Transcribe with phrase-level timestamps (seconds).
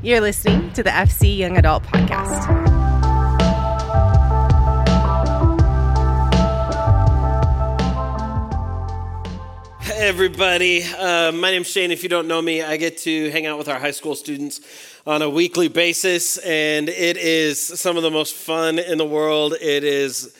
[0.00, 2.46] You're listening to the FC Young Adult Podcast.
[9.80, 11.90] Hey everybody, uh, my name's Shane.
[11.90, 14.60] If you don't know me, I get to hang out with our high school students
[15.04, 19.54] on a weekly basis, and it is some of the most fun in the world.
[19.60, 20.32] It is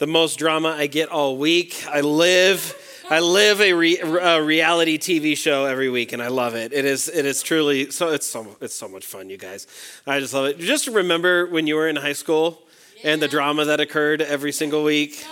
[0.00, 1.84] the most drama I get all week.
[1.88, 2.74] I live
[3.10, 6.72] I live a, re, a, reality TV show every week, and I love it.
[6.72, 9.66] It is it is truly so it's so it's so much fun, you guys.
[10.06, 10.58] I just love it.
[10.58, 12.62] Just remember when you were in high school
[12.96, 13.12] yeah.
[13.12, 15.24] and the drama that occurred every single week.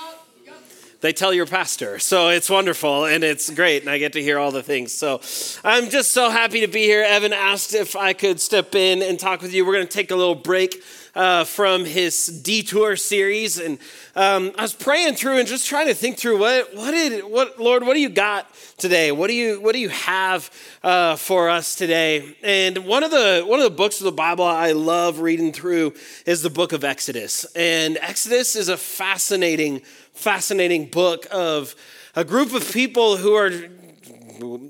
[1.03, 4.39] They tell your pastor, so it's wonderful and it's great, and I get to hear
[4.39, 4.93] all the things.
[4.93, 5.21] So
[5.65, 7.03] I'm just so happy to be here.
[7.03, 9.67] Evan asked if I could step in and talk with you.
[9.67, 10.81] We're going to take a little break
[11.15, 13.79] uh, from his detour series, and
[14.15, 17.61] um, I was praying through and just trying to think through what what did what
[17.61, 18.47] Lord what do you got
[18.79, 19.13] today?
[19.13, 20.51] What do you what do you have
[20.83, 22.37] uh, for us today?
[22.43, 25.95] And one of the one of the books of the Bible I love reading through
[26.25, 29.83] is the book of Exodus, and Exodus is a fascinating
[30.13, 31.75] fascinating book of
[32.15, 33.51] a group of people who are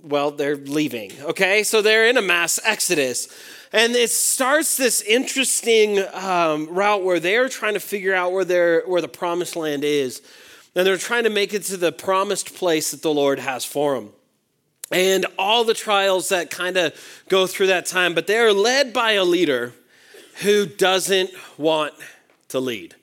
[0.03, 3.29] well they're leaving okay so they're in a mass exodus
[3.73, 8.81] and it starts this interesting um, route where they're trying to figure out where, they
[8.85, 10.21] where the promised land is.
[10.75, 13.95] And they're trying to make it to the promised place that the Lord has for
[13.95, 14.11] them.
[14.91, 16.95] And all the trials that kind of
[17.31, 19.73] go through that time, but they're led by a leader
[20.43, 21.95] who doesn't want
[22.49, 22.95] to lead.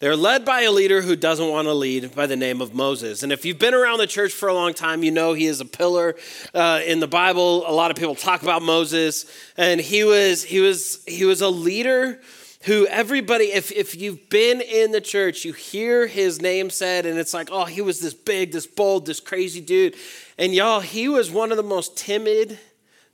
[0.00, 3.22] They're led by a leader who doesn't want to lead by the name of Moses.
[3.22, 5.60] And if you've been around the church for a long time, you know he is
[5.60, 6.16] a pillar
[6.54, 7.68] uh, in the Bible.
[7.68, 9.30] A lot of people talk about Moses.
[9.58, 12.18] And he was, he was, he was a leader
[12.62, 17.18] who everybody, if, if you've been in the church, you hear his name said, and
[17.18, 19.96] it's like, oh, he was this big, this bold, this crazy dude.
[20.38, 22.58] And y'all, he was one of the most timid,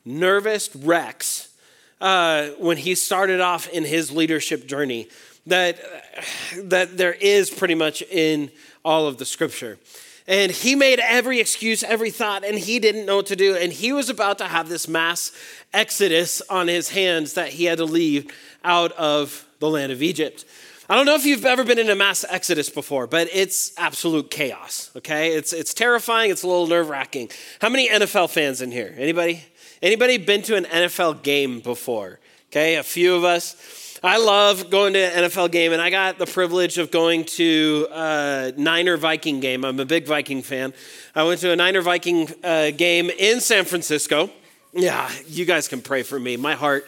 [0.05, 1.49] nervous wrecks
[2.01, 5.09] uh, when he started off in his leadership journey
[5.47, 5.79] that,
[6.57, 8.51] that there is pretty much in
[8.85, 9.79] all of the scripture.
[10.29, 13.55] And he made every excuse, every thought, and he didn't know what to do.
[13.55, 15.33] And he was about to have this mass
[15.73, 18.33] exodus on his hands that he had to leave
[18.65, 20.45] out of the land of Egypt.
[20.89, 24.31] I don't know if you've ever been in a mass exodus before, but it's absolute
[24.31, 25.33] chaos, okay?
[25.33, 27.31] It's, it's terrifying, it's a little nerve wracking.
[27.61, 28.95] How many NFL fans in here?
[28.97, 29.45] Anybody?
[29.83, 32.21] Anybody been to an NFL game before?
[32.51, 33.86] Okay, a few of us.
[34.03, 37.87] I love going to an NFL game, and I got the privilege of going to
[37.91, 39.65] a Niner Viking game.
[39.65, 40.75] I'm a big Viking fan.
[41.15, 44.31] I went to a Niner Viking uh, game in San Francisco.
[44.73, 46.37] Yeah, you guys can pray for me.
[46.37, 46.87] My heart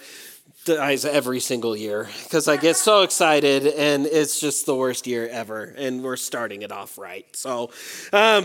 [0.65, 5.27] dies every single year because I get so excited, and it's just the worst year
[5.29, 5.75] ever.
[5.77, 7.25] And we're starting it off right.
[7.35, 7.71] So,
[8.13, 8.45] um,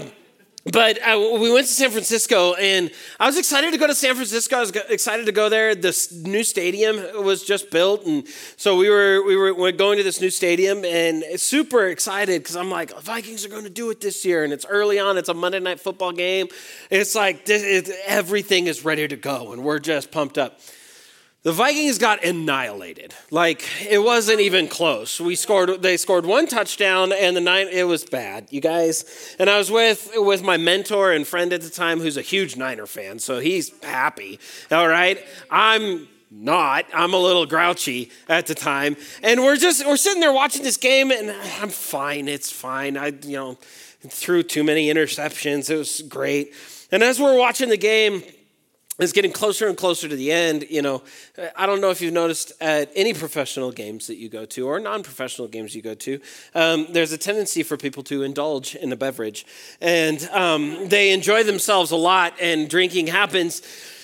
[0.71, 4.15] but uh, we went to San Francisco, and I was excited to go to San
[4.15, 4.57] Francisco.
[4.57, 5.75] I was excited to go there.
[5.75, 8.25] This new stadium was just built, and
[8.55, 12.69] so we were we were going to this new stadium, and super excited because I'm
[12.69, 15.17] like, Vikings are going to do it this year, and it's early on.
[15.17, 16.47] It's a Monday night football game.
[16.89, 20.61] It's like this, it, everything is ready to go, and we're just pumped up.
[21.43, 23.13] The Vikings got annihilated.
[23.29, 25.19] Like it wasn't even close.
[25.19, 29.35] We scored they scored one touchdown and the nine it was bad, you guys.
[29.37, 32.55] And I was with with my mentor and friend at the time who's a huge
[32.55, 34.39] Niner fan, so he's happy.
[34.71, 35.19] All right?
[35.51, 36.85] I'm not.
[36.93, 38.95] I'm a little grouchy at the time.
[39.21, 41.29] And we're just we're sitting there watching this game and
[41.61, 42.29] I'm fine.
[42.29, 42.95] It's fine.
[42.95, 43.57] I you know
[44.07, 45.69] threw too many interceptions.
[45.69, 46.53] It was great.
[46.89, 48.23] And as we're watching the game,
[48.99, 50.67] it's getting closer and closer to the end.
[50.69, 51.01] You know,
[51.55, 54.79] I don't know if you've noticed at any professional games that you go to or
[54.79, 56.19] non professional games you go to,
[56.53, 59.45] um, there's a tendency for people to indulge in a beverage.
[59.81, 63.61] And um, they enjoy themselves a lot, and drinking happens.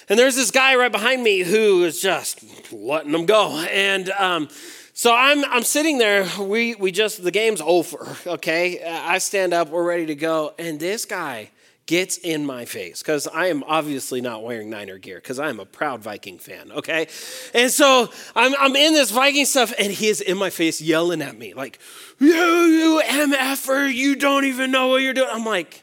[0.10, 3.64] And there's this guy right behind me who is just letting them go.
[3.72, 4.50] And, um,
[4.94, 6.28] so I'm, I'm sitting there.
[6.40, 8.84] We, we just, the game's over, okay?
[8.84, 10.54] I stand up, we're ready to go.
[10.58, 11.52] And this guy
[11.90, 15.60] gets in my face because I am obviously not wearing Niner gear because I am
[15.60, 17.08] a proud Viking fan, okay?
[17.52, 21.24] And so I'm, I'm in this Viking stuff and he is in my face yelling
[21.24, 21.80] at me like,
[22.20, 25.30] you, you MFer, you don't even know what you're doing.
[25.32, 25.82] I'm like,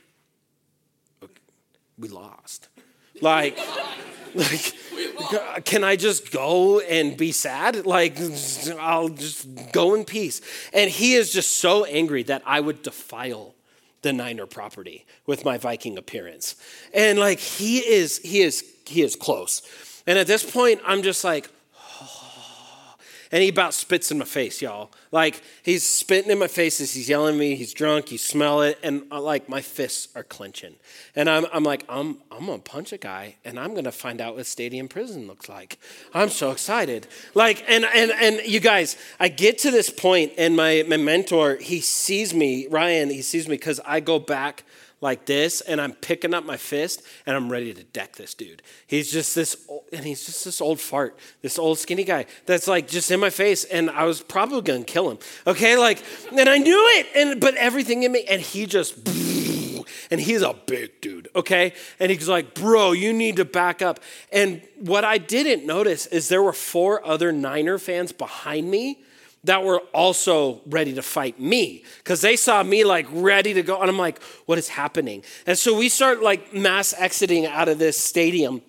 [1.24, 1.32] okay,
[1.98, 2.68] we lost.
[3.20, 3.58] Like,
[4.36, 7.84] like, can I just go and be sad?
[7.84, 8.16] Like,
[8.78, 10.40] I'll just go in peace.
[10.72, 13.55] And he is just so angry that I would defile
[14.06, 16.54] the Niner property with my Viking appearance.
[16.94, 19.62] And like he is, he is, he is close.
[20.06, 21.50] And at this point, I'm just like.
[23.32, 24.90] And he about spits in my face, y'all.
[25.12, 27.54] Like he's spitting in my face as he's yelling at me.
[27.56, 28.12] He's drunk.
[28.12, 30.74] You smell it, and uh, like my fists are clenching.
[31.14, 34.36] And I'm, I'm like, I'm, I'm gonna punch a guy, and I'm gonna find out
[34.36, 35.78] what stadium prison looks like.
[36.14, 37.06] I'm so excited.
[37.34, 41.56] Like, and and and you guys, I get to this point, and my my mentor,
[41.56, 43.10] he sees me, Ryan.
[43.10, 44.64] He sees me because I go back
[45.00, 48.62] like this and I'm picking up my fist and I'm ready to deck this dude.
[48.86, 49.56] He's just this,
[49.92, 53.30] and he's just this old fart, this old skinny guy that's like just in my
[53.30, 55.18] face and I was probably gonna kill him.
[55.46, 56.02] Okay, like,
[56.32, 58.96] and I knew it, and but everything in me, and he just,
[60.10, 61.72] and he's a big dude, okay?
[62.00, 64.00] And he's like, bro, you need to back up.
[64.32, 69.00] And what I didn't notice is there were four other Niner fans behind me
[69.46, 73.80] that were also ready to fight me because they saw me like ready to go.
[73.80, 75.22] And I'm like, what is happening?
[75.46, 78.62] And so we start like mass exiting out of this stadium.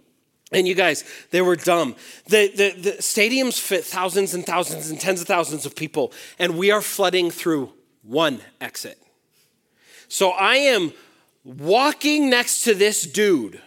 [0.52, 1.96] And you guys, they were dumb.
[2.28, 6.58] The, the, the stadiums fit thousands and thousands and tens of thousands of people, and
[6.58, 8.98] we are flooding through one exit.
[10.08, 10.94] So I am
[11.44, 13.62] walking next to this dude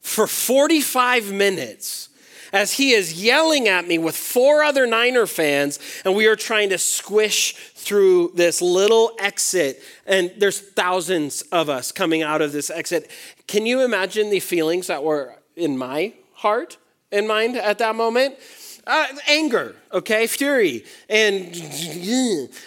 [0.00, 2.08] for 45 minutes
[2.52, 6.68] as he is yelling at me with four other Niner fans, and we are trying
[6.70, 9.82] to squish through this little exit.
[10.06, 13.10] And there's thousands of us coming out of this exit.
[13.46, 16.76] Can you imagine the feelings that were in my heart
[17.10, 18.36] and mind at that moment?
[18.84, 21.56] Uh, anger, okay, fury, and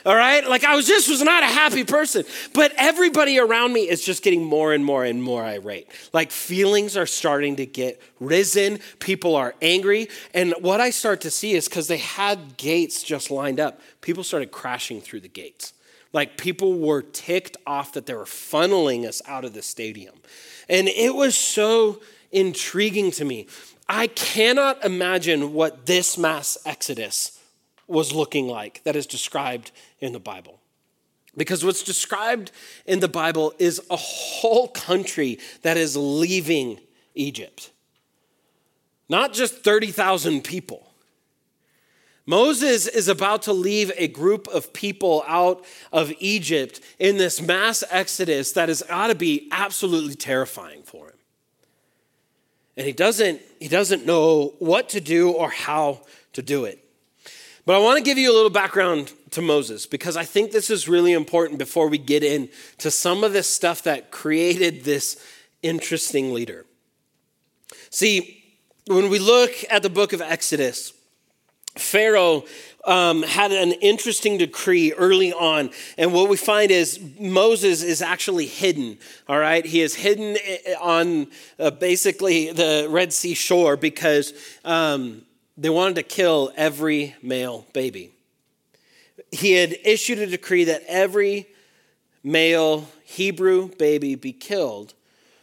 [0.05, 2.23] all right, like I was just was not a happy person.
[2.53, 5.89] But everybody around me is just getting more and more and more irate.
[6.13, 8.79] Like feelings are starting to get risen.
[8.99, 13.29] People are angry, and what I start to see is because they had gates just
[13.29, 15.73] lined up, people started crashing through the gates.
[16.13, 20.15] Like people were ticked off that they were funneling us out of the stadium,
[20.69, 21.99] and it was so
[22.31, 23.47] intriguing to me
[23.87, 27.39] I cannot imagine what this mass exodus
[27.87, 30.59] was looking like that is described in the Bible.
[31.37, 32.51] Because what's described
[32.85, 36.79] in the Bible is a whole country that is leaving
[37.13, 37.71] Egypt.
[39.07, 40.91] Not just 30,000 people.
[42.25, 47.83] Moses is about to leave a group of people out of Egypt in this mass
[47.91, 51.17] exodus that has got to be absolutely terrifying for him
[52.77, 56.01] and he doesn't he doesn't know what to do or how
[56.33, 56.79] to do it.
[57.65, 60.69] But i want to give you a little background to moses because i think this
[60.69, 65.21] is really important before we get into some of this stuff that created this
[65.63, 66.65] interesting leader.
[67.89, 68.43] See
[68.87, 70.93] when we look at the book of exodus
[71.77, 72.45] pharaoh
[72.85, 75.71] um, had an interesting decree early on.
[75.97, 79.65] And what we find is Moses is actually hidden, all right?
[79.65, 80.37] He is hidden
[80.79, 81.27] on
[81.59, 84.33] uh, basically the Red Sea shore because
[84.63, 85.23] um,
[85.57, 88.11] they wanted to kill every male baby.
[89.31, 91.47] He had issued a decree that every
[92.23, 94.93] male Hebrew baby be killed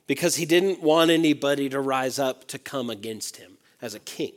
[0.06, 4.32] because he didn't want anybody to rise up to come against him as a king.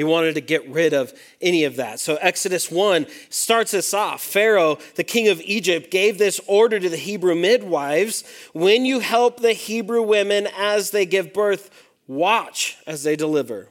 [0.00, 1.12] He wanted to get rid of
[1.42, 2.00] any of that.
[2.00, 4.22] So Exodus 1 starts us off.
[4.22, 8.24] Pharaoh, the king of Egypt, gave this order to the Hebrew midwives
[8.54, 11.68] When you help the Hebrew women as they give birth,
[12.06, 13.68] watch as they deliver.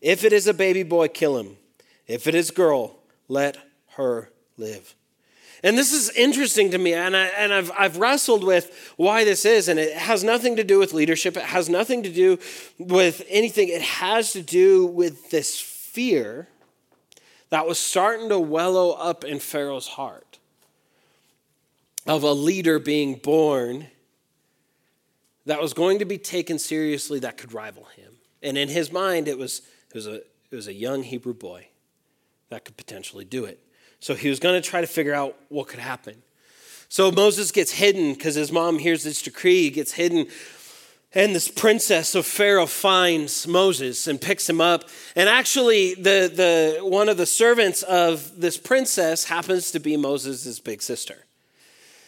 [0.00, 1.58] If it is a baby boy, kill him.
[2.06, 2.96] If it is a girl,
[3.28, 3.58] let
[3.96, 4.94] her live.
[5.62, 9.44] And this is interesting to me, and, I, and I've, I've wrestled with why this
[9.44, 11.36] is, and it has nothing to do with leadership.
[11.36, 12.38] It has nothing to do
[12.78, 13.68] with anything.
[13.68, 16.48] It has to do with this fear
[17.50, 20.38] that was starting to wellow up in Pharaoh's heart
[22.06, 23.88] of a leader being born
[25.46, 28.12] that was going to be taken seriously that could rival him.
[28.42, 31.68] And in his mind, it was, it was, a, it was a young Hebrew boy
[32.48, 33.60] that could potentially do it.
[34.00, 36.22] So he was going to try to figure out what could happen.
[36.88, 40.26] So Moses gets hidden because his mom hears this decree, he gets hidden.
[41.12, 44.84] And this princess of Pharaoh finds Moses and picks him up.
[45.16, 46.30] And actually, the,
[46.80, 51.26] the, one of the servants of this princess happens to be Moses' big sister.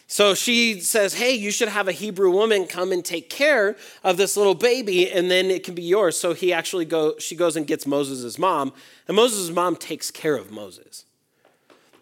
[0.07, 4.15] So she says, Hey, you should have a Hebrew woman come and take care of
[4.15, 6.17] this little baby, and then it can be yours.
[6.17, 8.73] So he actually go, she goes and gets Moses' mom,
[9.07, 11.05] and Moses' mom takes care of Moses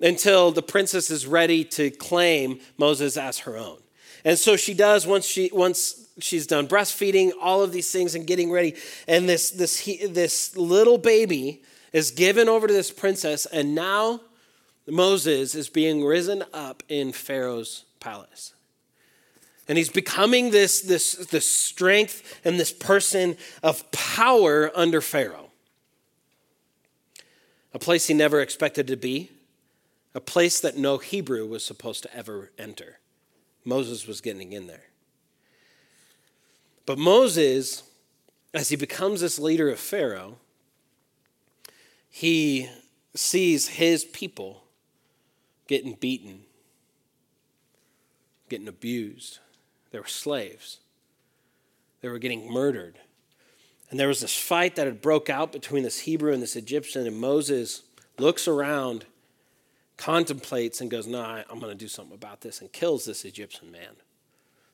[0.01, 3.77] until the princess is ready to claim Moses as her own.
[4.25, 8.27] And so she does once she once she's done breastfeeding, all of these things and
[8.27, 8.75] getting ready.
[9.08, 14.22] And this this this little baby is given over to this princess and now
[14.88, 18.53] Moses is being risen up in Pharaoh's palace.
[19.67, 25.51] And he's becoming this, this, this strength and this person of power under Pharaoh.
[27.74, 29.31] a place he never expected to be,
[30.13, 32.99] a place that no Hebrew was supposed to ever enter.
[33.63, 34.85] Moses was getting in there.
[36.85, 37.83] But Moses,
[38.53, 40.37] as he becomes this leader of Pharaoh,
[42.09, 42.69] he
[43.15, 44.63] sees his people
[45.67, 46.41] getting beaten,
[48.49, 49.39] getting abused.
[49.91, 50.79] They were slaves.
[52.01, 52.99] They were getting murdered.
[53.89, 57.05] And there was this fight that had broke out between this Hebrew and this Egyptian,
[57.05, 57.83] and Moses
[58.17, 59.05] looks around,
[60.01, 63.24] contemplates, and goes, No, nah, I'm going to do something about this, and kills this
[63.24, 63.96] Egyptian man.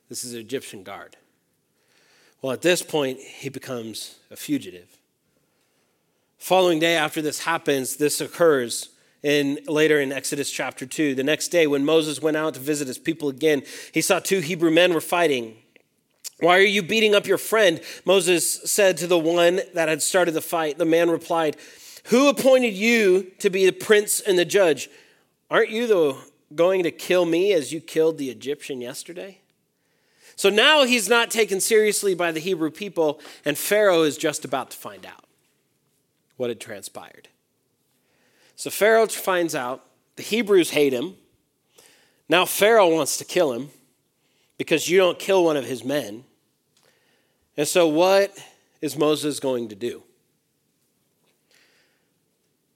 [0.08, 1.16] This is an Egyptian guard.
[2.40, 4.96] Well, at this point, he becomes a fugitive.
[6.38, 8.90] Following day after this happens, this occurs
[9.22, 11.14] in later in Exodus chapter 2.
[11.14, 14.40] The next day, when Moses went out to visit his people again, he saw two
[14.40, 15.56] Hebrew men were fighting.
[16.40, 17.80] Why are you beating up your friend?
[18.04, 20.78] Moses said to the one that had started the fight.
[20.78, 21.56] The man replied,
[22.06, 24.88] Who appointed you to be the prince and the judge?
[25.50, 26.16] Aren't you the,
[26.54, 29.40] going to kill me as you killed the Egyptian yesterday?
[30.36, 34.70] So now he's not taken seriously by the Hebrew people, and Pharaoh is just about
[34.70, 35.24] to find out
[36.36, 37.28] what had transpired.
[38.54, 39.84] So Pharaoh finds out
[40.16, 41.16] the Hebrews hate him.
[42.28, 43.70] Now Pharaoh wants to kill him
[44.58, 46.24] because you don't kill one of his men.
[47.56, 48.36] And so, what
[48.80, 50.04] is Moses going to do?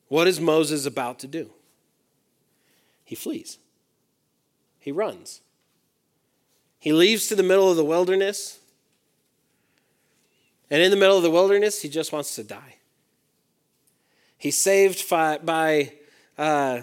[0.09, 1.51] What is Moses about to do?
[3.13, 3.59] He flees,
[4.81, 5.43] he runs.
[6.79, 8.59] He leaves to the middle of the wilderness.
[10.71, 12.77] And in the middle of the wilderness, he just wants to die.
[14.39, 15.93] He's saved by, by
[16.39, 16.81] uh,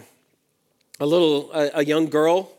[0.99, 2.51] a little, a, a young girl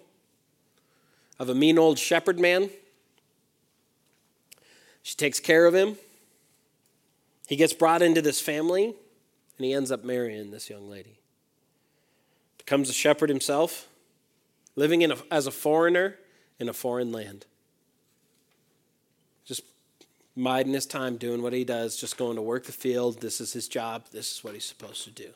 [1.38, 2.70] of a mean old shepherd man.
[5.04, 5.96] She takes care of him.
[7.46, 11.19] He gets brought into this family, and he ends up marrying this young lady.
[12.70, 13.88] Becomes a shepherd himself,
[14.76, 16.14] living in a, as a foreigner
[16.60, 17.44] in a foreign land.
[19.44, 19.64] Just
[20.36, 23.22] biding his time doing what he does, just going to work the field.
[23.22, 24.04] This is his job.
[24.12, 25.30] This is what he's supposed to do.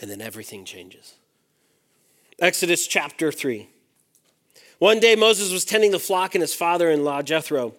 [0.00, 1.16] And then everything changes.
[2.38, 3.68] Exodus chapter 3.
[4.78, 7.74] One day Moses was tending the flock, and his father in law, Jethro,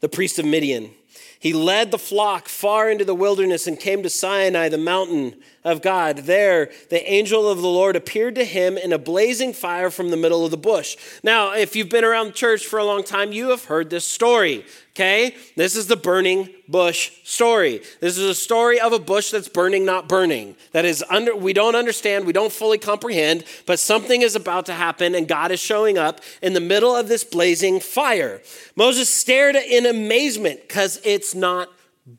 [0.00, 0.92] the priest of Midian,
[1.40, 5.82] he led the flock far into the wilderness and came to Sinai, the mountain of
[5.82, 6.18] God.
[6.18, 10.16] There, the angel of the Lord appeared to him in a blazing fire from the
[10.16, 10.96] middle of the bush.
[11.22, 14.64] Now, if you've been around church for a long time, you have heard this story.
[14.98, 15.36] Okay?
[15.54, 17.82] This is the burning bush story.
[18.00, 20.56] This is a story of a bush that's burning, not burning.
[20.72, 24.72] That is under we don't understand, we don't fully comprehend, but something is about to
[24.72, 28.42] happen and God is showing up in the middle of this blazing fire.
[28.74, 31.70] Moses stared in amazement cuz it's not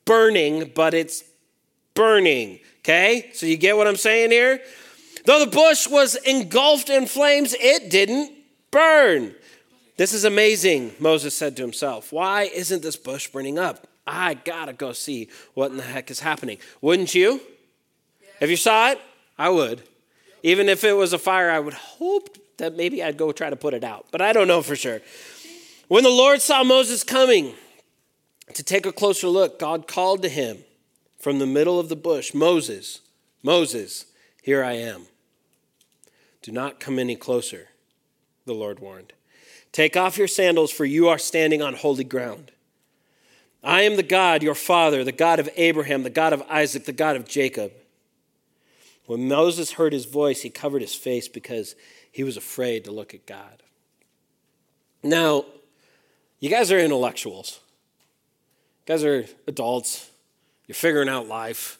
[0.05, 1.23] burning, but it's
[1.93, 2.59] burning.
[2.79, 3.29] Okay?
[3.33, 4.61] So you get what I'm saying here?
[5.25, 8.31] Though the bush was engulfed in flames, it didn't
[8.71, 9.35] burn.
[9.97, 12.11] This is amazing, Moses said to himself.
[12.11, 13.85] Why isn't this bush burning up?
[14.07, 16.57] I gotta go see what in the heck is happening.
[16.81, 17.41] Wouldn't you?
[18.39, 18.99] If you saw it,
[19.37, 19.83] I would.
[20.41, 23.55] Even if it was a fire, I would hope that maybe I'd go try to
[23.55, 25.01] put it out, but I don't know for sure.
[25.89, 27.53] When the Lord saw Moses coming
[28.53, 30.59] to take a closer look, God called to him
[31.19, 33.01] from the middle of the bush Moses,
[33.43, 34.05] Moses,
[34.41, 35.03] here I am.
[36.41, 37.69] Do not come any closer,
[38.45, 39.13] the Lord warned.
[39.71, 42.51] Take off your sandals, for you are standing on holy ground.
[43.63, 46.93] I am the God, your father, the God of Abraham, the God of Isaac, the
[46.93, 47.71] God of Jacob.
[49.05, 51.75] When Moses heard his voice, he covered his face because
[52.11, 53.63] he was afraid to look at God.
[55.03, 55.45] Now,
[56.39, 57.59] you guys are intellectuals.
[58.89, 60.09] Guys are adults.
[60.65, 61.77] You're figuring out life,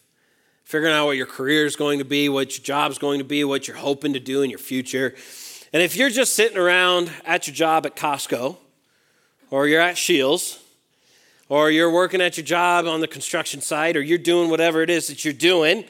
[0.63, 3.43] figuring out what your career is going to be, what your job's going to be,
[3.43, 5.15] what you're hoping to do in your future.
[5.73, 8.57] And if you're just sitting around at your job at Costco,
[9.49, 10.59] or you're at Shields,
[11.47, 14.91] or you're working at your job on the construction site, or you're doing whatever it
[14.91, 15.85] is that you're doing,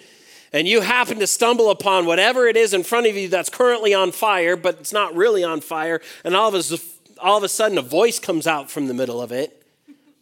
[0.54, 3.94] and you happen to stumble upon whatever it is in front of you that's currently
[3.94, 6.78] on fire, but it's not really on fire, and all of a,
[7.22, 9.59] all of a sudden a voice comes out from the middle of it,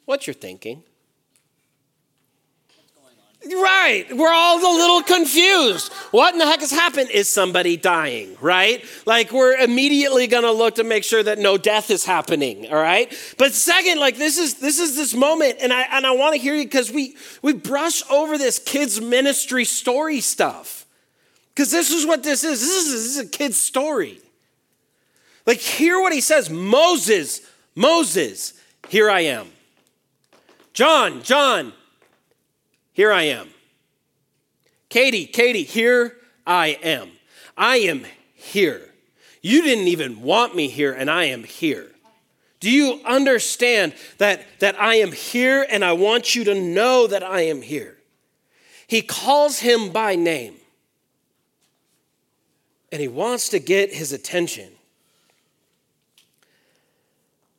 [0.07, 0.83] what you're thinking?
[3.45, 4.05] Right.
[4.09, 5.91] We're all a little confused.
[6.11, 7.11] What in the heck has happened?
[7.11, 8.83] Is somebody dying, right?
[9.05, 12.81] Like we're immediately going to look to make sure that no death is happening, all
[12.81, 13.13] right?
[13.37, 16.41] But second, like this is this is this moment and I and I want to
[16.41, 20.85] hear you cuz we we brush over this kids ministry story stuff.
[21.55, 22.61] Cuz this is what this is.
[22.61, 24.21] This is this is a kid's story.
[25.45, 27.41] Like hear what he says, Moses,
[27.75, 28.53] Moses,
[28.89, 29.51] here I am.
[30.77, 31.73] John, John,
[32.93, 33.49] here I am.
[34.89, 37.09] Katie, Katie, here I am.
[37.57, 38.05] I am
[38.35, 38.87] here.
[39.41, 41.89] You didn't even want me here, and I am here.
[42.59, 47.23] Do you understand that, that I am here and I want you to know that
[47.23, 47.97] I am here?
[48.85, 50.57] He calls him by name
[52.91, 54.76] and he wants to get his attention.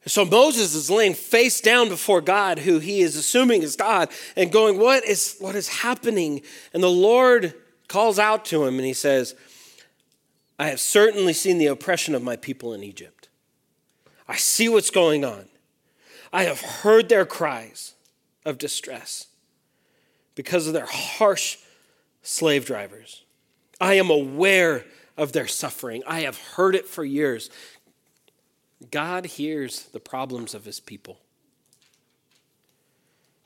[0.09, 4.51] So Moses is laying face down before God, who he is assuming is God, and
[4.51, 6.43] going, What is, what is happening?
[6.73, 7.55] And the Lord
[7.89, 9.35] calls out to him and he says,
[10.59, 13.29] I have certainly seen the oppression of my people in Egypt.
[14.27, 15.47] I see what's going on.
[16.33, 17.95] I have heard their cries
[18.45, 19.29] of distress
[20.35, 21.59] because of their harsh
[22.23, 23.25] slave drivers.
[23.81, 24.85] I am aware
[25.17, 26.03] of their suffering.
[26.07, 27.51] I have heard it for years.
[28.91, 31.19] God hears the problems of his people.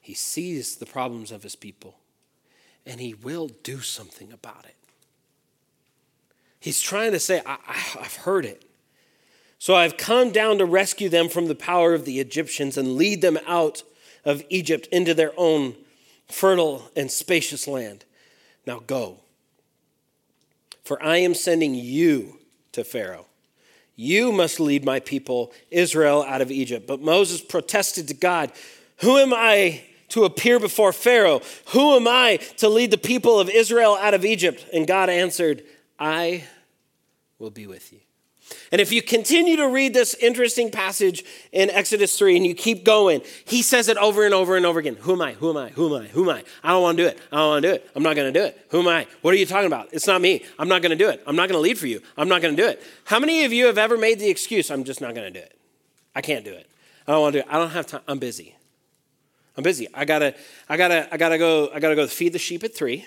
[0.00, 1.96] He sees the problems of his people,
[2.84, 4.76] and he will do something about it.
[6.58, 8.64] He's trying to say, I, have heard it.
[9.58, 13.22] So I've come down to rescue them from the power of the Egyptians and lead
[13.22, 13.84] them out
[14.24, 15.76] of Egypt into their own
[16.28, 18.04] fertile and spacious land.
[18.66, 19.20] Now go.
[20.84, 22.38] For I am sending you
[22.72, 23.26] to Pharaoh.
[23.96, 26.86] You must lead my people, Israel, out of Egypt.
[26.86, 28.52] But Moses protested to God,
[28.98, 31.40] Who am I to appear before Pharaoh?
[31.68, 34.66] Who am I to lead the people of Israel out of Egypt?
[34.72, 35.62] And God answered,
[35.98, 36.44] I
[37.38, 38.00] will be with you.
[38.70, 42.84] And if you continue to read this interesting passage in Exodus 3 and you keep
[42.84, 44.96] going, he says it over and over and over again.
[45.00, 45.32] Who am I?
[45.34, 45.70] Who am I?
[45.70, 46.06] Who am I?
[46.08, 46.44] Who am I?
[46.62, 47.18] I don't want to do it.
[47.30, 47.90] I don't want to do it.
[47.94, 48.66] I'm not going to do it.
[48.70, 49.06] Who am I?
[49.22, 49.88] What are you talking about?
[49.92, 50.44] It's not me.
[50.58, 51.22] I'm not going to do it.
[51.26, 52.00] I'm not going to lead for you.
[52.16, 52.82] I'm not going to do it.
[53.04, 55.44] How many of you have ever made the excuse, I'm just not going to do
[55.44, 55.58] it?
[56.14, 56.68] I can't do it.
[57.06, 57.52] I don't want to do it.
[57.52, 58.02] I don't have time.
[58.06, 58.54] I'm busy.
[59.56, 59.88] I'm busy.
[59.92, 60.34] I gotta,
[60.68, 63.06] I gotta, I gotta go, I gotta go feed the sheep at three.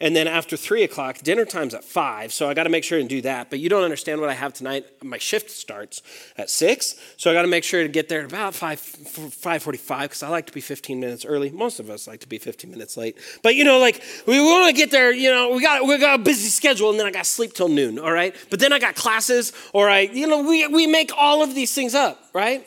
[0.00, 2.98] And then after three o'clock, dinner time's at five, so I got to make sure
[2.98, 3.48] and do that.
[3.48, 4.84] But you don't understand what I have tonight.
[5.04, 6.02] My shift starts
[6.36, 9.62] at six, so I got to make sure to get there at about five five
[9.62, 11.50] forty-five because I like to be fifteen minutes early.
[11.50, 14.68] Most of us like to be fifteen minutes late, but you know, like we want
[14.68, 15.12] to get there.
[15.12, 17.54] You know, we got we got a busy schedule, and then I got to sleep
[17.54, 18.00] till noon.
[18.00, 21.40] All right, but then I got classes, or I, you know, we we make all
[21.44, 22.66] of these things up, right?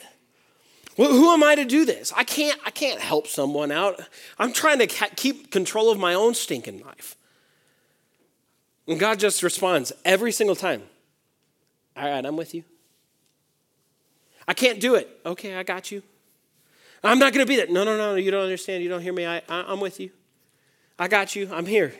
[0.96, 2.10] Well, who am I to do this?
[2.16, 2.58] I can't.
[2.64, 4.00] I can't help someone out.
[4.38, 7.16] I'm trying to keep control of my own stinking life.
[8.88, 10.82] And God just responds every single time
[11.96, 12.64] All right, I'm with you.
[14.48, 15.08] I can't do it.
[15.26, 16.02] Okay, I got you.
[17.04, 17.68] I'm not going to be there.
[17.68, 18.82] No, no, no, you don't understand.
[18.82, 19.26] You don't hear me.
[19.26, 20.10] I, I, am with you.
[20.98, 21.50] I got you.
[21.52, 21.92] I'm here.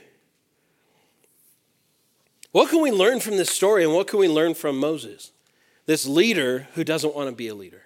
[2.53, 5.33] What can we learn from this story and what can we learn from Moses,
[5.87, 7.83] this leader who doesn't want to be a leader?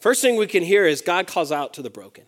[0.00, 2.24] First thing we can hear is God calls out to the broken.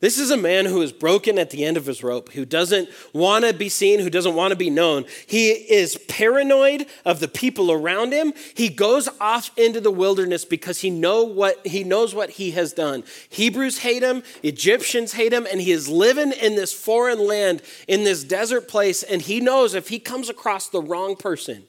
[0.00, 2.88] This is a man who is broken at the end of his rope, who doesn't
[3.12, 5.04] want to be seen, who doesn't want to be known.
[5.26, 8.32] He is paranoid of the people around him.
[8.54, 12.72] He goes off into the wilderness because he know what he knows what he has
[12.72, 13.02] done.
[13.28, 18.04] Hebrews hate him, Egyptians hate him, and he is living in this foreign land in
[18.04, 21.64] this desert place and he knows if he comes across the wrong person,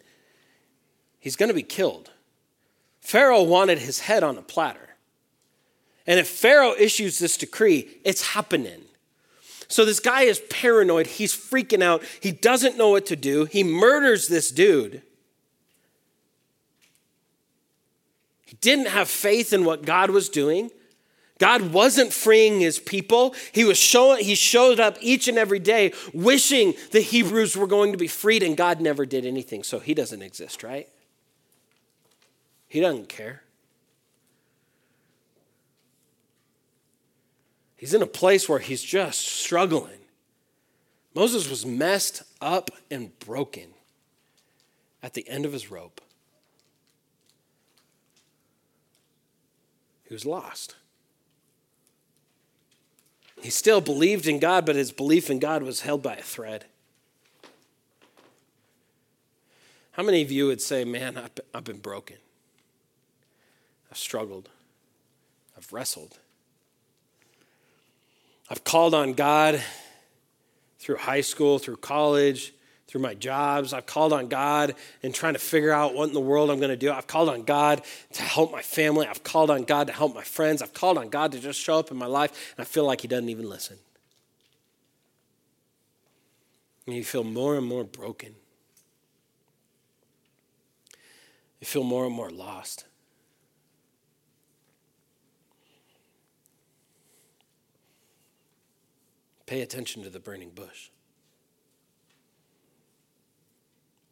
[1.19, 2.11] he's going to be killed.
[2.99, 4.88] Pharaoh wanted his head on a platter.
[6.09, 8.81] And if Pharaoh issues this decree, it's happening.
[9.67, 11.05] So this guy is paranoid.
[11.05, 12.03] He's freaking out.
[12.19, 13.45] He doesn't know what to do.
[13.45, 15.03] He murders this dude.
[18.43, 20.71] He didn't have faith in what God was doing.
[21.37, 23.35] God wasn't freeing his people.
[23.51, 27.91] He was showing he showed up each and every day wishing the Hebrews were going
[27.91, 29.61] to be freed and God never did anything.
[29.61, 30.89] So he doesn't exist, right?
[32.67, 33.43] He doesn't care.
[37.79, 40.01] He's in a place where he's just struggling.
[41.15, 43.69] Moses was messed up and broken
[45.01, 46.01] at the end of his rope.
[50.05, 50.75] He was lost.
[53.41, 56.65] He still believed in God, but his belief in God was held by a thread.
[59.93, 61.17] How many of you would say, Man,
[61.53, 62.17] I've been broken?
[63.89, 64.49] I've struggled.
[65.57, 66.17] I've wrestled.
[68.49, 69.61] I've called on God
[70.79, 72.53] through high school, through college,
[72.87, 73.71] through my jobs.
[73.71, 76.71] I've called on God and trying to figure out what in the world I'm going
[76.71, 76.91] to do.
[76.91, 77.83] I've called on God
[78.13, 79.05] to help my family.
[79.05, 80.63] I've called on God to help my friends.
[80.63, 83.01] I've called on God to just show up in my life, and I feel like
[83.01, 83.77] He doesn't even listen.
[86.87, 88.33] And you feel more and more broken.
[91.59, 92.85] You feel more and more lost.
[99.49, 100.91] Pay attention to the burning bush.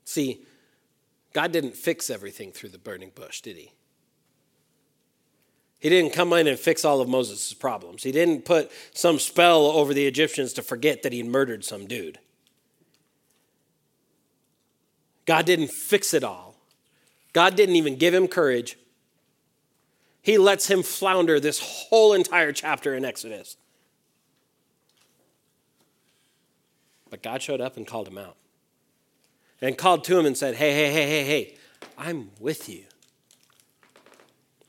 [0.04, 0.41] See,
[1.32, 3.71] God didn't fix everything through the burning bush, did he?
[5.78, 8.02] He didn't come in and fix all of Moses' problems.
[8.02, 12.17] He didn't put some spell over the Egyptians to forget that he murdered some dude.
[15.28, 16.56] God didn't fix it all.
[17.32, 18.76] God didn't even give him courage.
[20.23, 23.56] He lets him flounder this whole entire chapter in Exodus.
[27.10, 28.36] But God showed up and called him out.
[29.62, 31.56] And called to him and said, Hey, hey, hey, hey, hey,
[31.98, 32.84] I'm with you.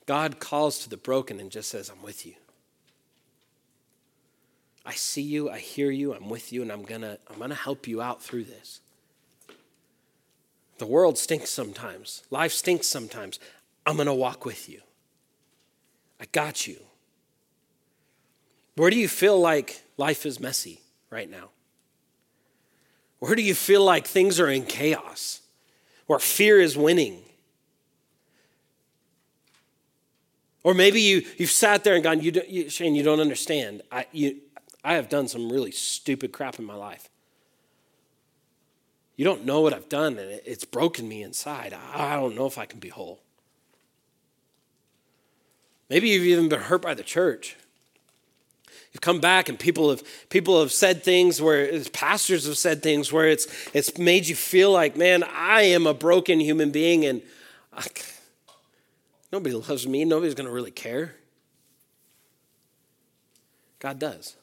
[0.07, 2.35] God calls to the broken and just says, I'm with you.
[4.87, 7.87] I see you, I hear you, I'm with you, and I'm gonna, I'm gonna help
[7.87, 8.81] you out through this.
[10.79, 12.23] The world stinks sometimes.
[12.31, 13.39] Life stinks sometimes.
[13.85, 14.81] I'm to walk with you.
[16.21, 16.79] I got you.
[18.77, 21.51] Where do you feel like life is messy right now?
[23.19, 25.41] Where do you feel like things are in chaos?
[26.07, 27.23] Where fear is winning?
[30.63, 33.83] Or maybe you, you've sat there and gone, you, you Shane, you don't understand.
[33.91, 34.37] I, you,
[34.85, 37.09] I have done some really stupid crap in my life.
[39.17, 41.75] You don't know what I've done, and it's broken me inside.
[41.95, 43.21] I don't know if I can be whole.
[45.91, 47.57] Maybe you've even been hurt by the church.
[48.93, 53.13] You've come back and people have people have said things where pastors have said things
[53.13, 57.23] where it's it's made you feel like, man, I am a broken human being and
[57.73, 57.85] I,
[59.31, 60.05] nobody loves me.
[60.05, 61.15] Nobody's going to really care.
[63.79, 64.37] God does.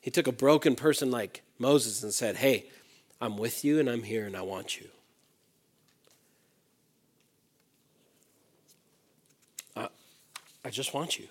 [0.00, 2.66] He took a broken person like Moses and said, "Hey,
[3.20, 4.88] I'm with you and I'm here and I want you.
[9.74, 9.88] I,
[10.64, 11.26] I just want you.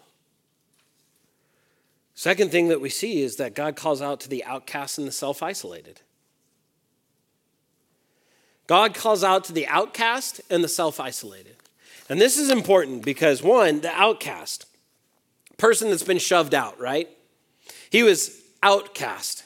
[2.17, 5.12] Second thing that we see is that God calls out to the outcast and the
[5.12, 6.01] self isolated.
[8.65, 11.58] God calls out to the outcast and the self isolated.
[12.10, 14.65] And this is important because, one, the outcast,
[15.58, 17.08] person that's been shoved out, right?
[17.91, 19.43] He was outcast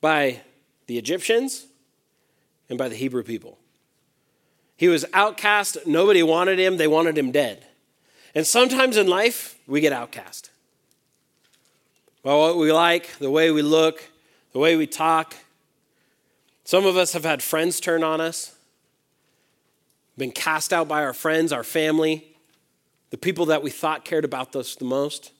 [0.00, 0.40] by
[0.88, 1.66] the Egyptians
[2.68, 3.56] and by the Hebrew people.
[4.76, 5.78] He was outcast.
[5.86, 6.76] Nobody wanted him.
[6.76, 7.64] They wanted him dead.
[8.34, 10.50] And sometimes in life, we get outcast.
[12.26, 14.02] By what we like, the way we look,
[14.52, 15.36] the way we talk.
[16.64, 18.56] Some of us have had friends turn on us,
[20.18, 22.26] been cast out by our friends, our family,
[23.10, 25.30] the people that we thought cared about us the most,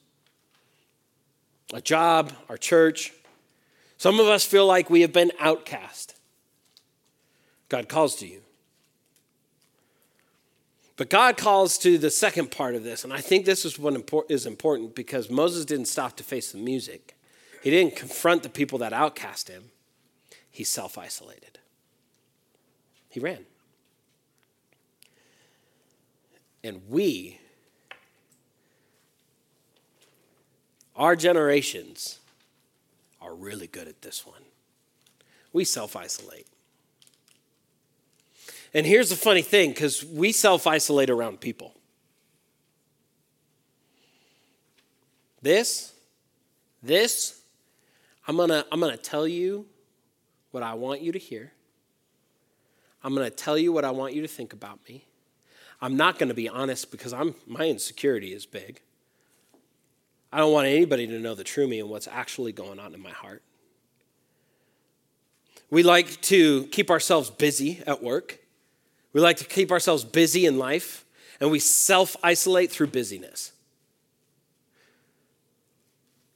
[1.74, 3.12] a job, our church.
[3.98, 6.14] Some of us feel like we have been outcast.
[7.68, 8.42] God calls to you.
[10.96, 13.94] But God calls to the second part of this, and I think this is what
[14.30, 17.16] is important because Moses didn't stop to face the music.
[17.62, 19.70] He didn't confront the people that outcast him.
[20.50, 21.58] He self isolated.
[23.10, 23.44] He ran.
[26.64, 27.40] And we,
[30.96, 32.20] our generations,
[33.20, 34.42] are really good at this one.
[35.52, 36.46] We self isolate.
[38.76, 41.72] And here's the funny thing because we self isolate around people.
[45.40, 45.94] This,
[46.82, 47.40] this,
[48.28, 49.64] I'm gonna, I'm gonna tell you
[50.50, 51.52] what I want you to hear.
[53.02, 55.06] I'm gonna tell you what I want you to think about me.
[55.80, 58.82] I'm not gonna be honest because I'm, my insecurity is big.
[60.30, 63.00] I don't want anybody to know the true me and what's actually going on in
[63.00, 63.42] my heart.
[65.70, 68.40] We like to keep ourselves busy at work.
[69.16, 71.06] We like to keep ourselves busy in life,
[71.40, 73.52] and we self isolate through busyness.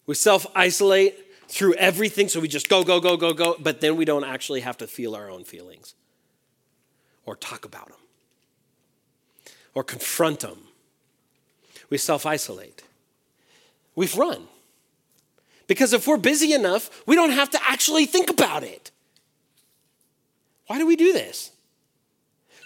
[0.07, 1.15] We self isolate
[1.47, 4.61] through everything, so we just go, go, go, go, go, but then we don't actually
[4.61, 5.95] have to feel our own feelings
[7.27, 7.99] or talk about them
[9.75, 10.61] or confront them.
[11.91, 12.83] We self isolate
[13.95, 14.49] we've run.
[15.67, 18.91] Because if we're busy enough, we don't have to actually think about it.
[20.67, 21.51] Why do we do this?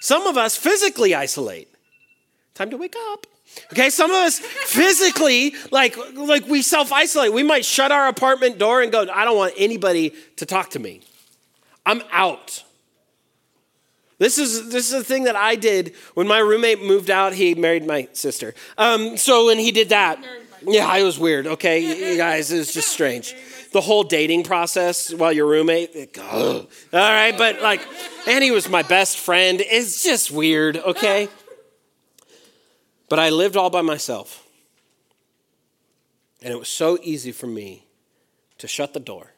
[0.05, 1.67] Some of us physically isolate.
[2.53, 3.27] Time to wake up.
[3.73, 7.33] Okay, some of us physically, like, like we self-isolate.
[7.33, 10.79] We might shut our apartment door and go, I don't want anybody to talk to
[10.79, 11.01] me.
[11.87, 12.63] I'm out.
[14.19, 17.33] This is this is the thing that I did when my roommate moved out.
[17.33, 18.55] He married my sister.
[18.77, 20.23] Um, so when he did that,
[20.63, 21.47] yeah, it was weird.
[21.47, 23.35] Okay, you guys, it was just strange.
[23.75, 27.81] The whole dating process while your roommate, all right, but like,
[28.25, 29.61] and he was my best friend.
[29.61, 31.29] It's just weird, okay?
[33.09, 34.47] But I lived all by myself.
[36.41, 37.85] And it was so easy for me
[38.59, 39.33] to shut the door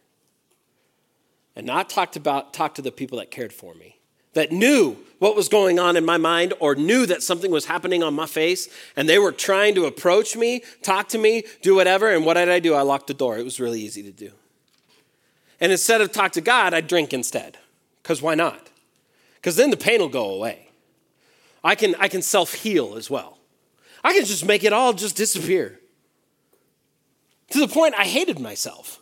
[1.55, 3.96] and not talk about talk to the people that cared for me,
[4.37, 8.03] that knew what was going on in my mind or knew that something was happening
[8.03, 12.13] on my face, and they were trying to approach me, talk to me, do whatever.
[12.13, 12.75] And what did I do?
[12.75, 13.39] I locked the door.
[13.39, 14.31] It was really easy to do.
[15.59, 17.57] And instead of talk to God, I'd drink instead.
[18.03, 18.69] Because why not?
[19.37, 20.69] Because then the pain will go away.
[21.65, 23.39] I can, I can self heal as well.
[24.05, 25.81] I can just make it all just disappear.
[27.53, 29.01] To the point I hated myself.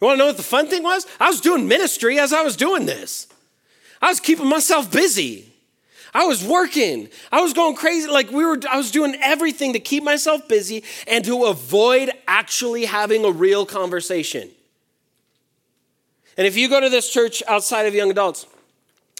[0.00, 1.06] You want to know what the fun thing was?
[1.18, 3.26] I was doing ministry as I was doing this.
[4.00, 5.52] I was keeping myself busy.
[6.14, 7.08] I was working.
[7.30, 8.08] I was going crazy.
[8.08, 12.86] Like we were, I was doing everything to keep myself busy and to avoid actually
[12.86, 14.50] having a real conversation.
[16.36, 18.46] And if you go to this church outside of young adults,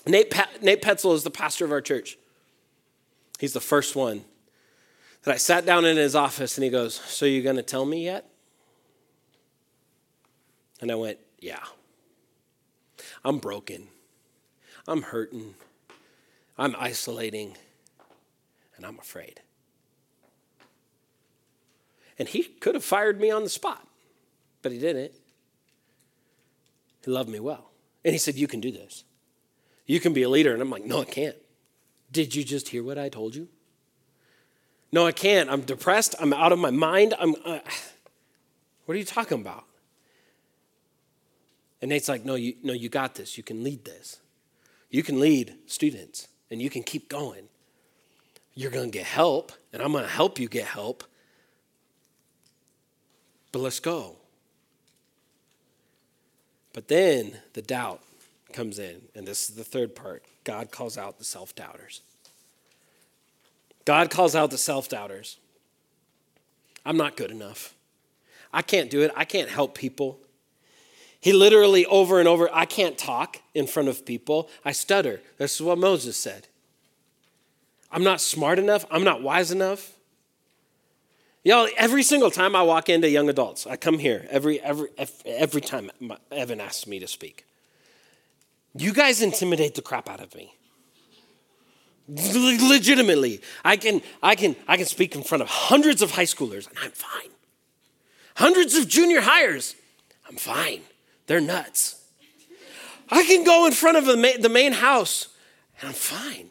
[0.07, 2.16] Nate, Nate Petzel is the pastor of our church.
[3.38, 4.25] He's the first one
[5.25, 7.85] that I sat down in his office and he goes, So you going to tell
[7.85, 8.30] me yet?
[10.81, 11.62] And I went, Yeah.
[13.25, 13.88] I'm broken.
[14.87, 15.55] I'm hurting.
[16.59, 17.57] I'm isolating.
[18.77, 19.40] And I'm afraid.
[22.19, 23.87] And he could have fired me on the spot,
[24.62, 25.12] but he didn't.
[27.05, 27.71] He loved me well.
[28.05, 29.05] And he said, You can do this.
[29.87, 30.53] You can be a leader.
[30.53, 31.37] And I'm like, No, I can't.
[32.12, 33.49] Did you just hear what I told you?
[34.93, 35.49] No, I can't.
[35.49, 36.14] I'm depressed.
[36.19, 37.14] I'm out of my mind.
[37.19, 37.35] I'm.
[37.45, 37.61] Uh,
[38.87, 39.64] what are you talking about?
[41.81, 43.37] And Nate's like, no, you, no, you got this.
[43.37, 44.19] You can lead this.
[44.90, 47.45] You can lead students and you can keep going.
[48.55, 51.05] You're going to get help, and I'm going to help you get help.
[53.53, 54.16] But let's go.
[56.73, 58.03] But then the doubt
[58.53, 60.25] comes in, and this is the third part.
[60.45, 62.03] God calls out the self doubters.
[63.85, 65.38] God calls out the self doubters.
[66.85, 67.75] I'm not good enough.
[68.53, 69.12] I can't do it.
[69.16, 70.19] I can't help people.
[71.20, 74.48] He literally, over and over, I can't talk in front of people.
[74.64, 75.20] I stutter.
[75.37, 76.48] This is what Moses said.
[77.92, 78.87] I'm not smart enough.
[78.90, 79.92] I'm not wise enough.
[81.42, 84.88] Y'all, every single time I walk into young adults, I come here every, every,
[85.24, 85.90] every time
[86.30, 87.46] Evan asks me to speak.
[88.74, 90.54] You guys intimidate the crap out of me.
[92.09, 93.40] Legitimately.
[93.64, 96.78] I can, I, can, I can speak in front of hundreds of high schoolers and
[96.83, 97.30] I'm fine.
[98.37, 99.74] Hundreds of junior hires,
[100.28, 100.80] I'm fine.
[101.31, 101.95] They're nuts.
[103.09, 105.29] I can go in front of the main house
[105.79, 106.51] and I'm fine.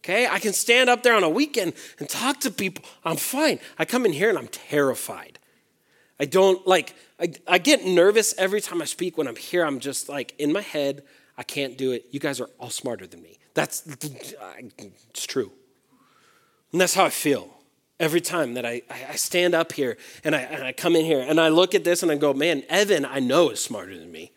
[0.00, 0.26] Okay?
[0.26, 2.84] I can stand up there on a weekend and talk to people.
[3.02, 3.60] I'm fine.
[3.78, 5.38] I come in here and I'm terrified.
[6.18, 9.64] I don't like, I, I get nervous every time I speak when I'm here.
[9.64, 11.02] I'm just like in my head,
[11.38, 12.04] I can't do it.
[12.10, 13.38] You guys are all smarter than me.
[13.54, 15.50] That's it's true.
[16.72, 17.54] And that's how I feel
[18.00, 21.20] every time that I, I stand up here and I, and I come in here
[21.20, 24.10] and I look at this and I go, man, Evan, I know is smarter than
[24.10, 24.32] me.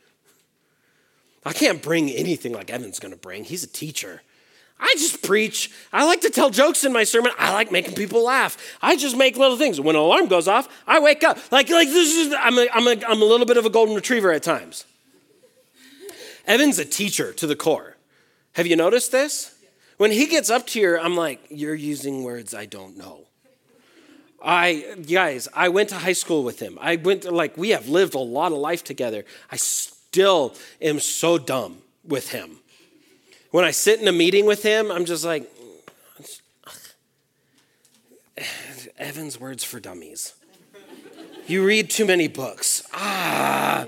[1.46, 3.46] I can't bring anything like Evan's gonna bring.
[3.46, 4.22] He's a teacher.
[4.80, 5.72] I just preach.
[5.94, 7.32] I like to tell jokes in my sermon.
[7.40, 8.58] I like making people laugh.
[8.82, 9.80] I just make little things.
[9.80, 11.38] When an alarm goes off, I wake up.
[11.52, 13.96] Like, like this is, I'm a, I'm, a, I'm a little bit of a golden
[13.96, 14.86] retriever at times.
[16.46, 17.96] Evan's a teacher to the core.
[18.54, 19.56] Have you noticed this?
[19.98, 23.28] When he gets up to here, I'm like, you're using words I don't know.
[24.44, 26.78] I, guys, I went to high school with him.
[26.82, 29.24] I went to, like, we have lived a lot of life together.
[29.50, 32.58] I still am so dumb with him.
[33.52, 35.50] When I sit in a meeting with him, I'm just like,
[38.98, 40.34] Evan's words for dummies.
[41.48, 42.84] You read too many books.
[42.94, 43.88] Ah.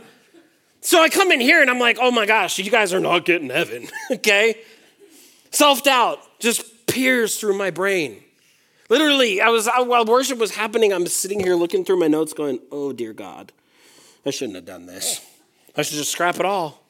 [0.82, 3.26] So I come in here and I'm like, oh my gosh, you guys are not
[3.26, 4.62] getting Evan, okay?
[5.52, 8.24] Self doubt just peers through my brain.
[8.90, 12.60] Literally, I was while worship was happening, I'm sitting here looking through my notes, going,
[12.72, 13.52] "Oh dear God,
[14.26, 15.22] I shouldn't have done this.
[15.76, 16.84] I should just scrap it all."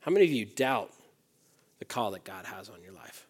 [0.00, 0.92] How many of you doubt
[1.78, 3.26] the call that God has on your life?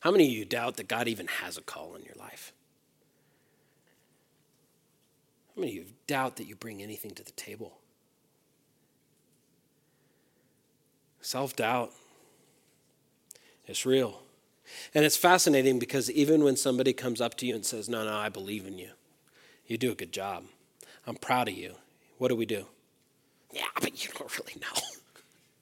[0.00, 2.52] How many of you doubt that God even has a call on your life?
[5.54, 7.80] How many of you doubt that you bring anything to the table?
[11.22, 11.92] Self doubt
[13.66, 14.22] it's real.
[14.94, 18.16] And it's fascinating because even when somebody comes up to you and says, No, no,
[18.16, 18.90] I believe in you,
[19.66, 20.44] you do a good job.
[21.06, 21.74] I'm proud of you.
[22.18, 22.66] What do we do?
[23.52, 24.82] Yeah, but you don't really know.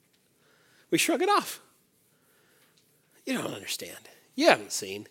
[0.91, 1.61] we shrug it off.
[3.25, 4.09] You don't understand.
[4.35, 5.07] You haven't seen.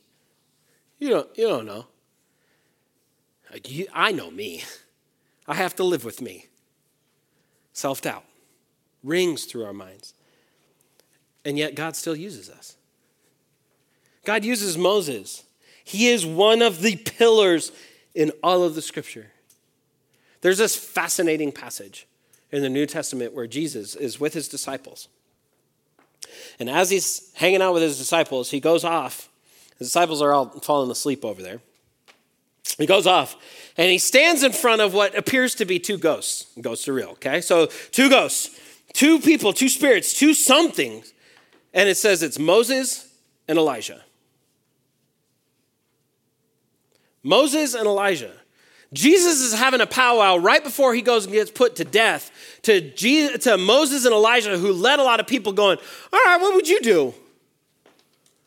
[0.98, 1.87] You don't, you don't know.
[3.52, 3.59] Uh,
[3.92, 4.64] I know me.
[5.46, 6.46] I have to live with me.
[7.72, 8.24] Self doubt
[9.04, 10.14] rings through our minds.
[11.44, 12.76] And yet, God still uses us.
[14.25, 15.45] God uses Moses.
[15.85, 17.73] He is one of the pillars
[18.15, 19.27] in all of the scripture.
[20.41, 22.07] There's this fascinating passage
[22.51, 25.09] in the New Testament where Jesus is with his disciples.
[26.59, 29.29] And as he's hanging out with his disciples, he goes off.
[29.79, 31.61] His disciples are all falling asleep over there.
[32.79, 33.37] He goes off
[33.77, 36.47] and he stands in front of what appears to be two ghosts.
[36.61, 37.41] Ghosts are real, okay?
[37.41, 38.59] So, two ghosts,
[38.93, 41.13] two people, two spirits, two somethings.
[41.73, 43.09] And it says it's Moses
[43.49, 44.03] and Elijah.
[47.25, 48.33] Moses and Elijah.
[48.93, 52.31] Jesus is having a powwow right before he goes and gets put to death
[52.63, 55.79] to, Jesus, to Moses and Elijah, who led a lot of people, going,
[56.13, 57.13] All right, what would you do?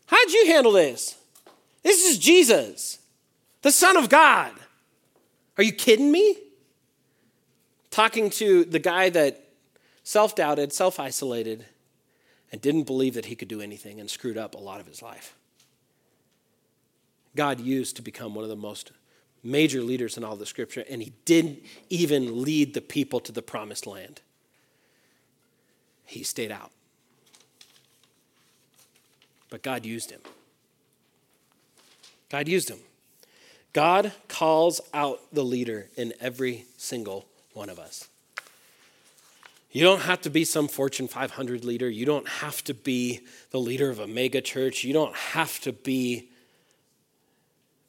[0.06, 1.18] How'd you handle this?
[1.84, 3.00] This is Jesus,
[3.62, 4.54] the Son of God.
[5.58, 6.38] Are you kidding me?
[7.92, 9.44] Talking to the guy that
[10.04, 11.66] self doubted, self isolated,
[12.52, 15.02] and didn't believe that he could do anything and screwed up a lot of his
[15.02, 15.36] life.
[17.38, 18.92] God used to become one of the most
[19.44, 23.44] major leaders in all the scripture, and he didn't even lead the people to the
[23.44, 24.22] promised land.
[26.06, 26.72] He stayed out.
[29.50, 30.20] But God used him.
[32.30, 32.80] God used him.
[33.72, 38.10] God calls out the leader in every single one of us.
[39.72, 41.88] You don't have to be some Fortune 500 leader.
[41.88, 43.22] You don't have to be
[43.52, 44.84] the leader of a mega church.
[44.84, 46.30] You don't have to be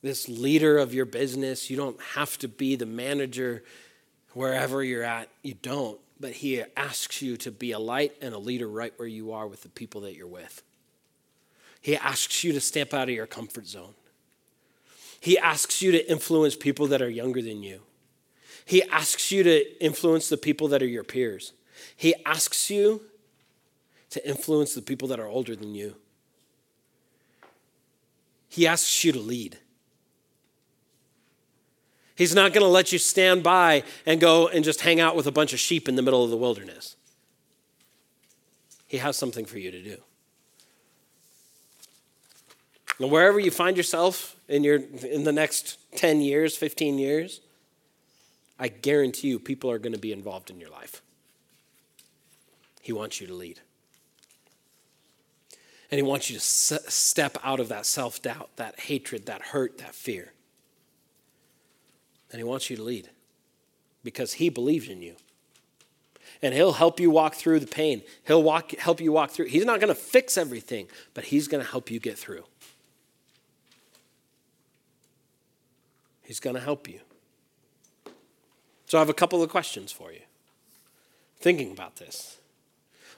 [0.02, 1.70] this leader of your business.
[1.70, 3.64] You don't have to be the manager
[4.32, 5.28] wherever you're at.
[5.42, 5.98] You don't.
[6.20, 9.46] But He asks you to be a light and a leader right where you are
[9.46, 10.62] with the people that you're with.
[11.80, 13.94] He asks you to step out of your comfort zone.
[15.20, 17.80] He asks you to influence people that are younger than you.
[18.64, 21.52] He asks you to influence the people that are your peers.
[21.96, 23.02] He asks you
[24.10, 25.96] to influence the people that are older than you.
[28.48, 29.58] He asks you to lead.
[32.18, 35.28] He's not going to let you stand by and go and just hang out with
[35.28, 36.96] a bunch of sheep in the middle of the wilderness.
[38.88, 39.98] He has something for you to do.
[42.98, 47.40] And wherever you find yourself in, your, in the next 10 years, 15 years,
[48.58, 51.00] I guarantee you people are going to be involved in your life.
[52.82, 53.60] He wants you to lead.
[55.92, 59.78] And He wants you to step out of that self doubt, that hatred, that hurt,
[59.78, 60.32] that fear.
[62.30, 63.10] And He wants you to lead
[64.04, 65.16] because He believes in you.
[66.42, 68.02] And He'll help you walk through the pain.
[68.26, 69.46] He'll walk, help you walk through.
[69.46, 72.44] He's not going to fix everything, but He's going to help you get through.
[76.22, 77.00] He's going to help you.
[78.86, 80.20] So I have a couple of questions for you.
[81.40, 82.38] Thinking about this.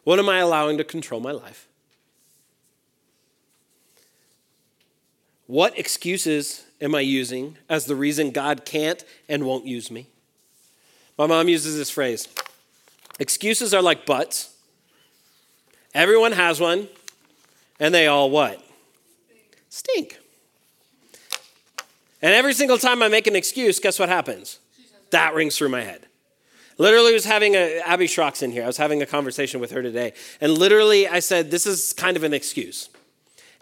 [0.04, 1.68] What am I allowing to control my life?
[5.50, 10.06] What excuses am I using as the reason God can't and won't use me?
[11.18, 12.28] My mom uses this phrase
[13.18, 14.54] excuses are like butts.
[15.92, 16.86] Everyone has one,
[17.80, 18.64] and they all what?
[19.70, 20.20] Stink.
[22.22, 24.60] And every single time I make an excuse, guess what happens?
[25.10, 26.06] That rings through my head.
[26.78, 28.62] Literally, was having a Abby Schrock's in here.
[28.62, 32.16] I was having a conversation with her today, and literally, I said, "This is kind
[32.16, 32.88] of an excuse,"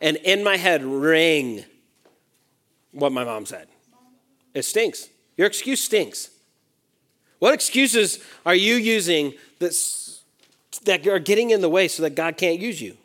[0.03, 1.65] and in my head rang
[2.93, 3.69] what my mom said.
[4.55, 5.09] It stinks.
[5.37, 6.31] Your excuse stinks.
[7.39, 10.23] What excuses are you using that's,
[10.85, 12.97] that are getting in the way so that God can't use you?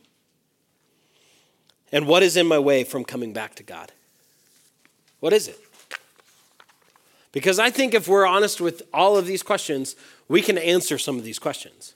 [1.91, 3.91] And what is in my way from coming back to God?
[5.19, 5.59] What is it?
[7.31, 9.95] Because I think if we're honest with all of these questions,
[10.27, 11.93] we can answer some of these questions.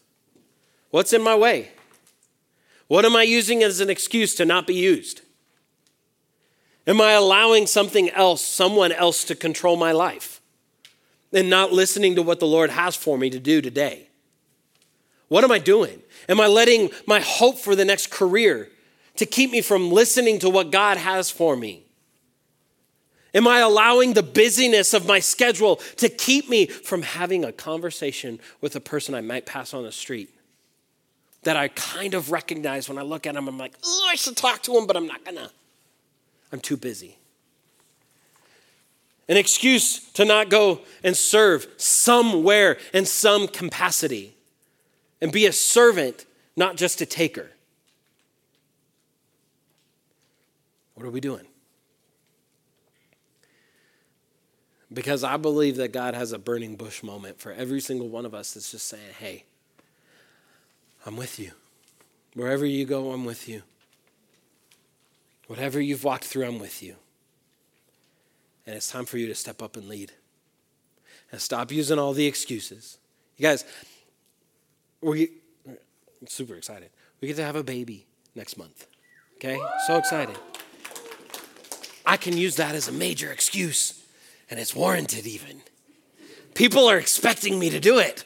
[0.91, 1.71] What's in my way?
[2.87, 5.21] What am I using as an excuse to not be used?
[6.87, 10.41] Am I allowing something else, someone else, to control my life
[11.33, 14.07] and not listening to what the Lord has for me to do today?
[15.27, 16.01] What am I doing?
[16.29, 18.69] Am I letting my hope for the next career
[19.17, 21.83] to keep me from listening to what God has for me?
[23.33, 28.39] Am I allowing the busyness of my schedule to keep me from having a conversation
[28.61, 30.33] with a person I might pass on the street
[31.43, 33.49] that I kind of recognize when I look at him?
[33.49, 35.51] I'm like, oh, I should talk to him, but I'm not gonna.
[36.51, 37.17] I'm too busy.
[39.29, 44.35] An excuse to not go and serve somewhere in some capacity
[45.21, 46.25] and be a servant,
[46.55, 47.51] not just a taker.
[50.93, 51.45] What are we doing?
[54.91, 58.33] Because I believe that God has a burning bush moment for every single one of
[58.33, 59.43] us that's just saying, hey,
[61.05, 61.51] I'm with you.
[62.33, 63.63] Wherever you go, I'm with you.
[65.47, 66.95] Whatever you've walked through, I'm with you.
[68.65, 70.11] And it's time for you to step up and lead.
[71.31, 72.97] And stop using all the excuses.
[73.37, 73.65] You guys,
[75.01, 75.31] we
[76.27, 76.89] super excited.
[77.21, 78.87] We get to have a baby next month.
[79.35, 79.59] Okay?
[79.87, 80.37] So excited.
[82.05, 84.05] I can use that as a major excuse,
[84.49, 85.61] and it's warranted even.
[86.53, 88.23] People are expecting me to do it.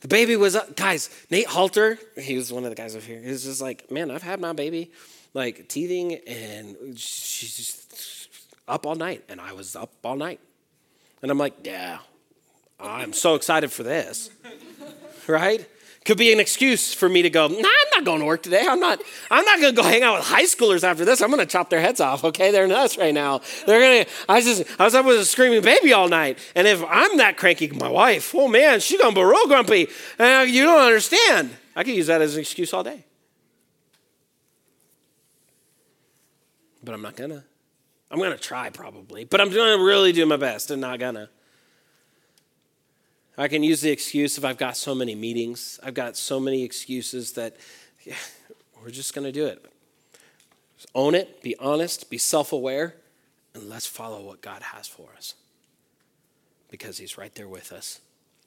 [0.00, 0.56] The baby was.
[0.56, 3.20] Uh, guys, Nate Halter, he was one of the guys up here.
[3.20, 4.90] He was just like, man, I've had my baby
[5.34, 9.24] like teething, and she's just up all night.
[9.28, 10.40] And I was up all night.
[11.22, 11.98] And I'm like, yeah,
[12.78, 14.30] I'm so excited for this.
[15.26, 15.68] right?
[16.06, 18.64] Could be an excuse for me to go, nah, I'm not going to work today.
[18.66, 21.20] I'm not, I'm not gonna go hang out with high schoolers after this.
[21.20, 22.50] I'm gonna chop their heads off, okay?
[22.50, 23.42] They're nuts right now.
[23.66, 26.38] They're gonna I was just I was up with a screaming baby all night.
[26.54, 29.88] And if I'm that cranky, my wife, oh man, she's gonna be real grumpy.
[30.18, 31.50] Uh, you don't understand.
[31.76, 33.04] I could use that as an excuse all day.
[36.90, 37.44] But I'm not gonna.
[38.10, 41.30] I'm gonna try probably, but I'm gonna really do my best and not gonna.
[43.38, 45.78] I can use the excuse if I've got so many meetings.
[45.84, 47.54] I've got so many excuses that
[48.02, 48.16] yeah,
[48.82, 49.64] we're just to do it.
[50.78, 52.96] Just own it, be honest, be self aware,
[53.54, 55.34] and let's follow what God has for us.
[56.72, 58.00] Because He's right there with us,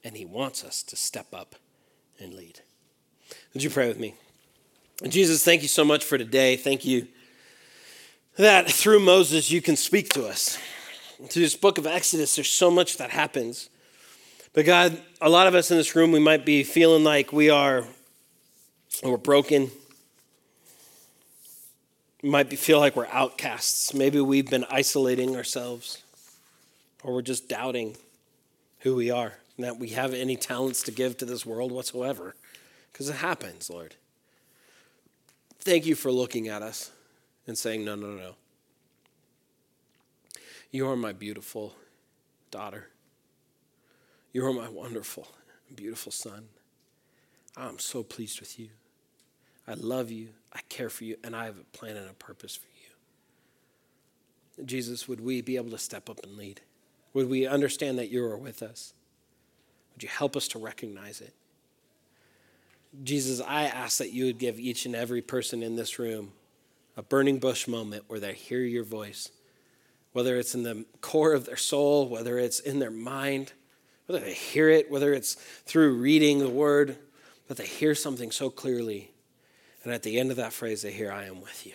[0.03, 1.55] and He wants us to step up
[2.19, 2.59] and lead.
[3.53, 4.15] Would you pray with me?
[5.07, 6.57] Jesus, thank you so much for today.
[6.57, 7.07] Thank you
[8.38, 10.57] that through Moses you can speak to us.
[11.29, 13.69] Through this book of Exodus, there's so much that happens.
[14.53, 17.49] But God, a lot of us in this room, we might be feeling like we
[17.49, 17.86] are,
[19.01, 19.71] or we're broken.
[22.21, 23.93] We might be, feel like we're outcasts.
[23.93, 26.03] Maybe we've been isolating ourselves,
[27.03, 27.95] or we're just doubting
[28.79, 32.36] who we are, and that we have any talents to give to this world whatsoever.
[32.91, 33.95] Because it happens, Lord.
[35.59, 36.91] Thank you for looking at us
[37.47, 38.35] and saying, No, no, no.
[40.71, 41.75] You are my beautiful
[42.49, 42.89] daughter.
[44.31, 45.27] You are my wonderful,
[45.75, 46.45] beautiful son.
[47.55, 48.69] I'm so pleased with you.
[49.67, 50.29] I love you.
[50.51, 51.17] I care for you.
[51.23, 52.71] And I have a plan and a purpose for you.
[54.65, 56.61] Jesus, would we be able to step up and lead?
[57.13, 58.93] Would we understand that you are with us?
[59.93, 61.33] Would you help us to recognize it?
[63.03, 66.33] Jesus, I ask that you would give each and every person in this room
[66.95, 69.29] a burning bush moment where they hear your voice,
[70.11, 73.53] whether it's in the core of their soul, whether it's in their mind
[74.05, 76.97] whether they hear it, whether it's through reading the word,
[77.47, 79.11] but they hear something so clearly.
[79.83, 81.73] And at the end of that phrase, they hear, I am with you.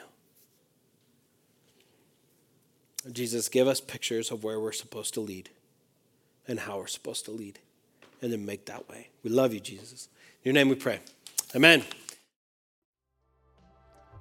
[3.13, 5.51] Jesus, give us pictures of where we're supposed to lead
[6.47, 7.59] and how we're supposed to lead,
[8.23, 9.09] and then make that way.
[9.23, 10.09] We love you, Jesus.
[10.43, 11.01] In your name we pray.
[11.55, 11.85] Amen.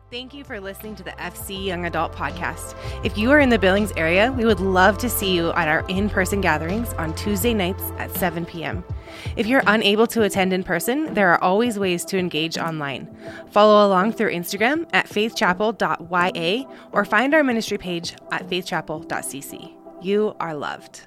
[0.10, 2.78] Thank you for listening to the FC Young Adult Podcast.
[3.04, 5.86] If you are in the Billings area, we would love to see you at our
[5.90, 8.86] in person gatherings on Tuesday nights at 7 p.m.
[9.36, 13.14] If you're unable to attend in person, there are always ways to engage online.
[13.52, 19.74] Follow along through Instagram at faithchapel.ya or find our ministry page at faithchapel.cc.
[20.02, 21.02] You are loved.